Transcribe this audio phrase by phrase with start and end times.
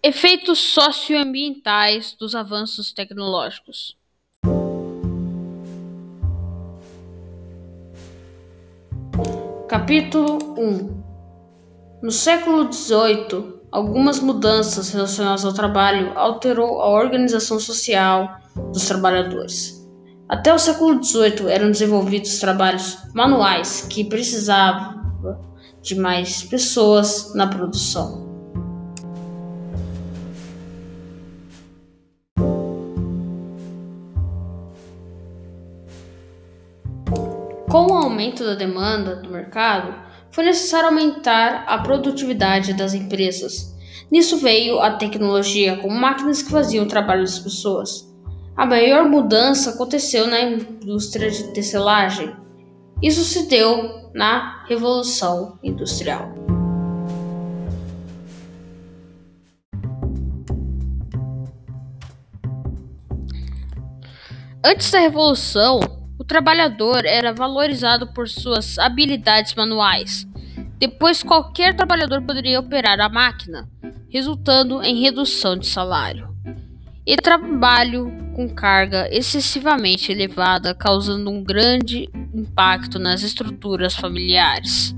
[0.00, 3.96] Efeitos socioambientais dos avanços tecnológicos.
[9.68, 11.02] Capítulo 1
[12.00, 18.40] No século XVIII, algumas mudanças relacionadas ao trabalho alterou a organização social
[18.72, 19.84] dos trabalhadores.
[20.28, 24.96] Até o século XVIII eram desenvolvidos trabalhos manuais que precisavam
[25.82, 28.27] de mais pessoas na produção.
[37.70, 39.94] Com o aumento da demanda do mercado,
[40.30, 43.76] foi necessário aumentar a produtividade das empresas.
[44.10, 48.10] Nisso veio a tecnologia, com máquinas que faziam o trabalho das pessoas.
[48.56, 52.34] A maior mudança aconteceu na indústria de tecelagem.
[53.02, 56.32] Isso se deu na Revolução Industrial.
[64.64, 70.26] Antes da Revolução, o trabalhador era valorizado por suas habilidades manuais.
[70.78, 73.68] Depois, qualquer trabalhador poderia operar a máquina,
[74.10, 76.28] resultando em redução de salário
[77.06, 84.94] e trabalho com carga excessivamente elevada, causando um grande impacto nas estruturas familiares.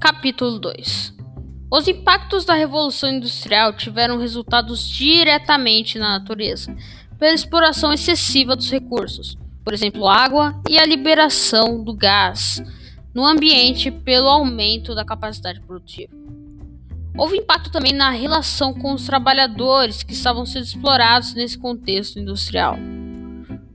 [0.00, 1.19] Capítulo 2
[1.72, 6.74] Os impactos da Revolução Industrial tiveram resultados diretamente na natureza,
[7.16, 12.60] pela exploração excessiva dos recursos, por exemplo, água, e a liberação do gás
[13.14, 16.12] no ambiente pelo aumento da capacidade produtiva.
[17.16, 22.76] Houve impacto também na relação com os trabalhadores que estavam sendo explorados nesse contexto industrial.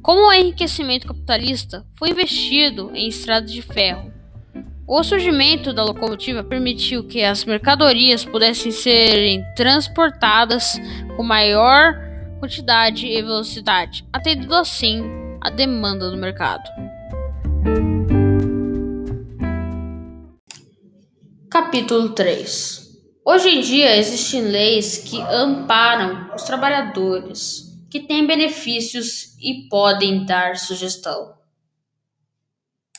[0.02, 4.12] Como o enriquecimento capitalista foi investido em estradas de ferro,
[4.88, 10.80] o surgimento da locomotiva permitiu que as mercadorias pudessem serem transportadas
[11.16, 11.96] com maior
[12.40, 15.02] quantidade e velocidade, atendendo assim
[15.42, 16.70] à demanda do mercado.
[21.50, 22.86] Capítulo 3
[23.26, 30.58] Hoje em dia existem leis que amparam os trabalhadores, que têm benefícios e podem dar
[30.58, 31.34] sugestão.